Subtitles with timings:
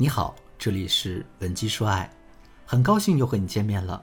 [0.00, 2.08] 你好，这里是文姬说爱，
[2.64, 4.00] 很高兴又和你见面了。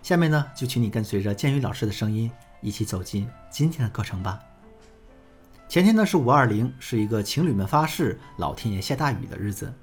[0.00, 4.38] 下面呢，就请你跟随着建宇老师的声音，一起走进今天的课程吧。
[5.68, 9.74] 前天呢是五二零，是一个情侣们发誓老天爷下大雨的日子。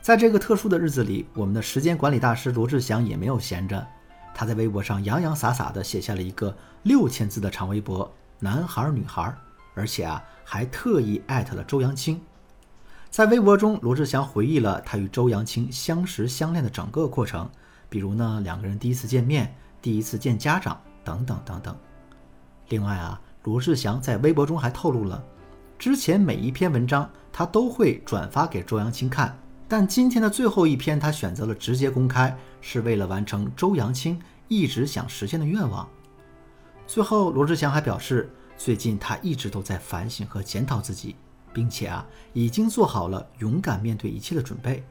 [0.00, 3.86] 在这个特殊的日子里，我们的时间管理大师罗志祥也没有闲着，
[4.34, 6.52] 他在微博上洋洋洒洒地写下了一个
[6.82, 9.32] 六千字的长微博，男孩女孩，
[9.76, 12.20] 而且啊还特意艾特了周扬青。
[13.14, 17.48] 在微博中，罗志祥回忆了他与周扬青相识相恋的整个过程，
[17.88, 21.76] 比如呢两个人第一次见面、第一次见家长等等等等。
[22.70, 25.24] 另外啊，罗志祥在微博中还透露了，
[25.78, 29.38] 之前每一篇文章他都会转发给周扬青看。
[29.68, 35.88] 但今天的最后一篇，他选择了直接公开，是为了完成周扬青一直想实现的愿望。
[36.84, 41.14] 最后，罗志祥还表示，最近他一直都在反省和检讨自己，
[41.54, 42.04] 并且啊，
[42.34, 44.84] 已经做好了勇敢面对一切的准备。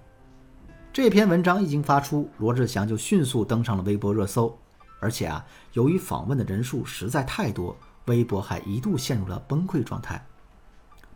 [0.91, 4.57] 这篇文章一经发出，罗志祥就迅速登上了微博热搜，
[4.99, 10.25] 而且啊，由于访问的人数实在太多，微博还一度陷入了崩溃状态。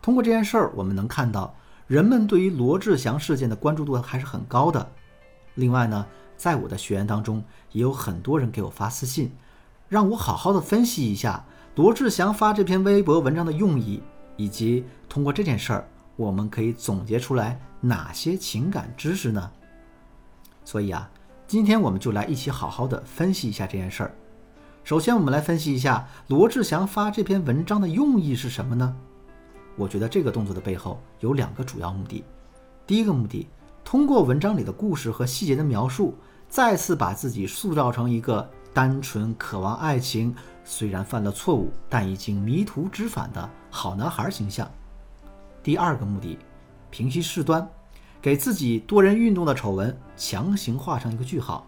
[0.02, 1.56] 通过这件事儿，我们能看到。
[1.88, 4.92] 人们对于罗志祥事件的关注度还是很高的。
[5.56, 9.32] 另外呢，在我的学员当中，也有很多人给我发私信，
[9.88, 11.46] 让我好好的分析一下
[11.76, 14.04] 罗志祥发这篇微博文章的用意，
[14.38, 19.52] 以及通过这件事儿，我们可以总结出来哪些情感知识呢？
[20.64, 21.10] 所以啊，
[21.46, 24.16] 今天我们就来一起好好的分析一下这件事儿。
[24.84, 28.96] 首先，我们来分析一下罗志祥发这篇文章的用意是什么呢？
[29.76, 32.24] 我觉得这个动作的背后有两个主要目的。
[32.86, 33.48] 第一个目的，
[33.84, 36.16] 通过文章里的故事和细节的描述，
[36.48, 44.70] 再次把自己塑造成一个单纯渴望爱情、虽然犯了错误但已经迷途知返的好男孩形象。
[45.64, 46.38] 第二个目的，
[46.90, 47.68] 平息事端，
[48.22, 51.66] 给自己多人运动的丑闻强行画上一个句号。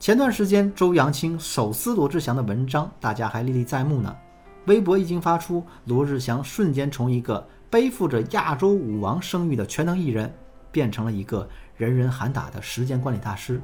[0.00, 4.16] 前段时间，周扬青手撕罗志祥的文章，大家还历历在目呢。
[4.66, 10.32] 微博一经发出，罗志祥瞬间从一个背负着亚洲舞王声誉的全能艺人，
[10.70, 13.60] 变成了一个人人喊打的时间管理大师。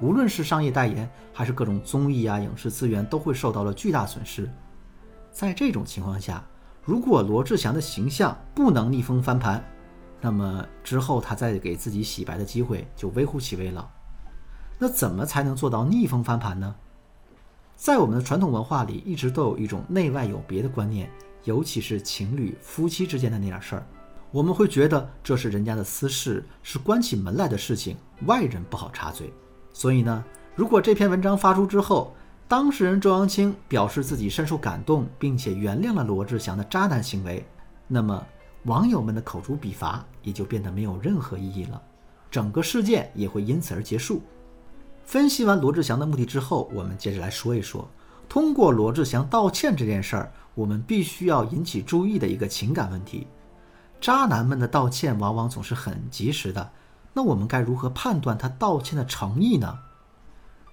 [0.00, 4.50] 无论是商业代言，还是各种综艺啊、影视资源，都会受到了巨大损失。
[5.30, 6.44] 在这种情况下，
[6.82, 9.64] 如果罗志祥的形象不能逆风翻盘，
[10.20, 13.90] 那么之后他再给自己洗白的机会就微乎其微了。
[14.78, 16.74] 那怎么才能做到逆风翻盘呢？
[17.74, 21.10] 在我们的传统文化里，一直都有一种内外有别的观念，
[21.44, 23.86] 尤其是情侣、夫妻之间的那点事儿，
[24.30, 27.96] 我们会觉得这是人家的私事，是关起门来的事情，
[28.26, 29.32] 外人不好插嘴。
[29.76, 32.14] 所以呢，如果这篇文章发出之后，
[32.48, 37.46] 当事人周扬青表示自己深受感动，并且原谅了罗志祥的渣男行为，
[37.86, 38.26] 那么
[38.62, 41.82] 网友们的口诛笔伐也就变得没有任何意义了，
[42.30, 44.22] 整个事件也会因此而结束。
[45.04, 47.86] 分析完罗志祥的目的之后，我们接着来说一说，
[48.30, 53.26] 通过罗志祥道歉这件事儿，我们必须要引起注意的一个情感问题。
[54.00, 56.70] 渣男们的道歉往往总是很及时的，
[57.16, 59.78] 那我们该如何判断他道歉的诚意呢？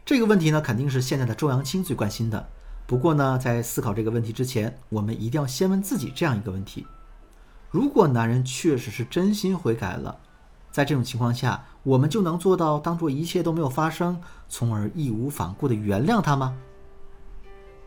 [0.04, 2.50] 这个问题呢，肯定是现在的周扬青最关心的。
[2.86, 6.86] 不过呢，在思考这个问题之前，我们一定要先问自己这样一个问题：
[7.72, 10.20] 如果男人确实是真心悔改了，
[10.70, 16.54] 在这种情况下，我们就能做到当做一切都没有发生，从而义无反顾地原谅他吗？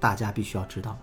[0.00, 0.96] 大家必须要知道，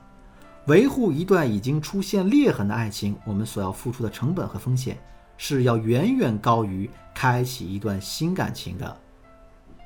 [0.66, 4.98] 维护一段已经出现裂痕的爱情，我们所要付出的成本和风险
[5.38, 8.98] 是要远远高于开启一段新感情的。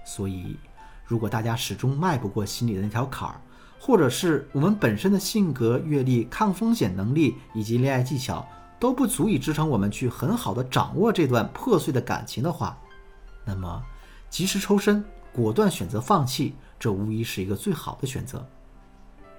[0.06, 0.58] 所以，
[1.06, 3.42] 如果大家始终迈不过心里的那条坎儿，
[3.80, 8.48] 或者是我们本身的性格、阅历、抗风险能力以及恋爱技巧
[8.80, 12.78] 都不足以支撑我们去很好的掌握这段破碎的感情的话，
[13.46, 13.84] 那么，
[14.30, 18.46] 及时抽身，果断选择放弃，这无疑是一个最好的选择。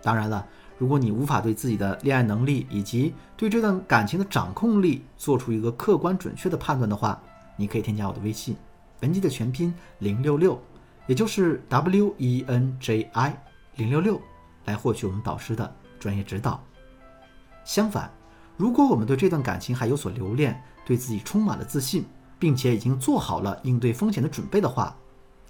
[0.02, 0.46] 当然了，
[0.78, 7.20] 如果你无法对自己的恋爱能力以及对这段感情的掌控力做出一个客观准确的判断的话，
[7.56, 8.56] 你可以添加我的微信，
[9.00, 10.58] 文姬的全拼零六六，
[11.06, 13.36] 也就是 W E N J I
[13.76, 14.20] 零六六，
[14.64, 16.62] 来获取我们导师的专业指导。
[17.64, 18.10] 相反，
[18.56, 22.04] 如果我们对这段感情还有所留恋，对自己充满了自信。
[22.40, 24.96] 并且已经做好了应对风险的准备的话，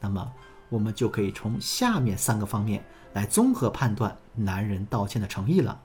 [0.01, 0.33] 那么
[0.69, 2.85] 我们就可以从下面三个方面
[3.15, 5.81] 来综合判断男人道歉的诚意了。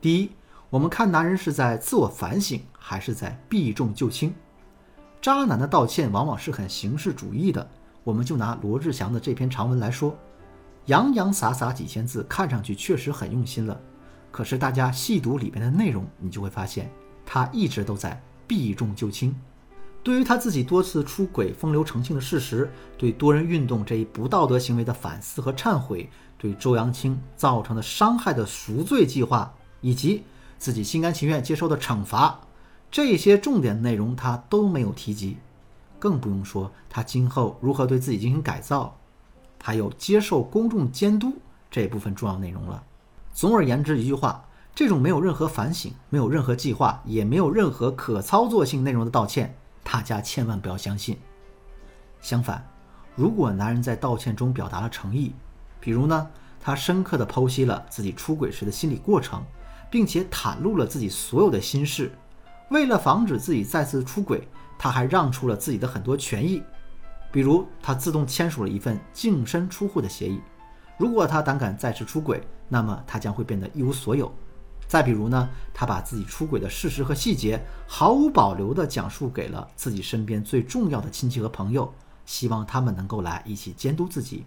[0.00, 0.30] 第一，
[0.70, 4.34] 我们看男人是在自我反省还是在避重就轻。
[5.22, 7.66] 渣男的道歉往往是很形式主义的。
[8.02, 10.14] 我们就拿罗志祥的这篇长文来说，
[10.86, 13.80] 洋洋洒洒几千字，看上去确实很用心了。
[14.30, 16.90] 可是大家细读里边的内容，你就会发现
[17.24, 19.34] 他一直都在避重就轻。
[20.04, 30.22] 对于他自己多次出轨、风流成性的事实，对多人运动这一不道德行为的反思和忏悔，对周扬青造成的伤害的赎罪计划，以及
[30.58, 32.38] 自己心甘情愿接受的惩罚，
[32.90, 35.38] 这些重点内容他都没有提及，
[35.98, 38.94] 更不用说他今后如何对自己进行改造，
[39.62, 41.32] 还有接受公众监督
[41.70, 42.84] 这部分重要内容了。
[43.32, 44.44] 总而言之，一句话。
[44.76, 51.16] 这种没有任何反省、没有任何计划、也没有任何可操作性内容的道歉，大家千万不要相信。
[52.20, 52.66] 相反，
[53.14, 55.32] 如果男人在道歉中表达了诚意，
[55.78, 56.28] 比如呢，
[56.60, 59.44] 他深刻地剖析了自己出轨时的心理过程，
[59.88, 62.10] 并且袒露了自己所有的心事，
[62.70, 66.62] 为了防止自己再次出轨，他还让出了自己的很多权益，
[67.30, 70.40] 比如他自动签署了一份净身出户的协议，
[70.98, 74.34] 如果他胆敢再次出轨，那么他将会变得一无所有。
[74.86, 81.92] 再比如呢，他把自己出轨的事实和细节毫无保留地讲述给了自己身边最重要的亲戚和朋友，
[82.26, 84.44] 希望他们能够来一起监督自己。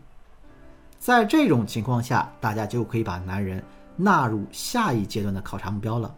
[1.00, 3.64] 在这种情况下，大家就可以把男人
[3.96, 6.16] 纳入下一阶段的考察目标了，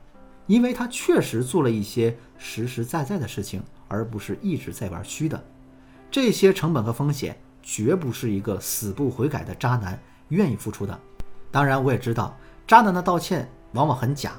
[0.47, 5.41] 因为他确实做了一些实实在在的事情，而不是一直在玩虚的。
[6.11, 9.99] 这些成本和风险绝不是一个死不悔改的渣男
[10.29, 10.97] 愿意付出的。
[11.51, 12.37] 当然，我也知道
[12.67, 13.49] 渣男的道歉。
[13.73, 14.33] 往往很假，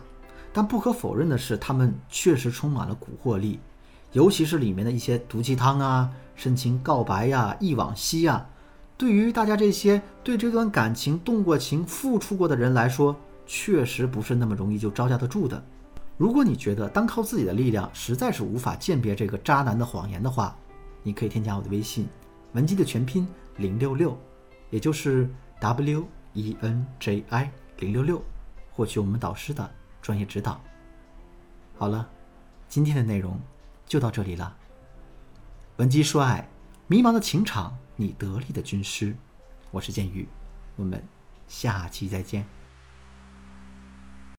[0.53, 3.61] 但不可否认的是，他们确实充满了蛊惑力，
[4.13, 8.47] 尤其是里面的一些毒鸡汤啊、深情告白呀、忆往昔呀，
[8.97, 13.15] 对于大家这些对这段感情动过情、付出过的人来说，
[13.47, 15.63] 确实不是那么容易就招架得住的。
[16.17, 20.55] 如果你觉得单靠自己的力量实在是无法鉴别这个渣男的谎言的话，
[21.03, 22.07] 你可以添加我的微信，
[22.53, 24.19] 文姬的全拼零六六，
[24.69, 25.31] 也就是
[25.61, 26.05] W
[26.35, 28.23] E N J I 零六六。
[28.81, 30.59] 获取我们导师的专业指导。
[31.77, 32.09] 好了，
[32.67, 33.39] 今天的内容
[33.85, 34.57] 就到这里了。
[35.77, 36.49] 文姬说爱，
[36.87, 39.15] 迷茫的情场，你得力的军师。
[39.71, 40.27] 我是剑宇，
[40.77, 41.07] 我们
[41.47, 42.47] 下期再见。